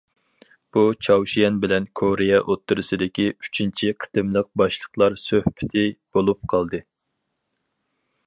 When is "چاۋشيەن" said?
1.07-1.59